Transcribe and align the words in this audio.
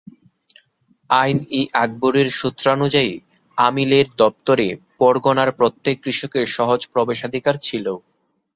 আইন-ই 1.09 1.61
আকবরীর 1.75 2.29
সূত্রানুযায়ী, 2.39 3.13
আমিল-এর 3.57 4.07
দপ্তরে 4.17 4.67
পরগণার 4.99 5.49
প্রত্যেক 5.59 5.95
কৃষকের 6.03 6.45
সহজ 6.55 6.81
প্রবেশাধিকার 6.93 7.55
ছিল। 7.61 7.85